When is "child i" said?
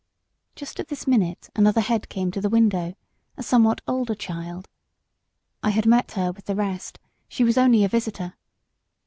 4.15-5.69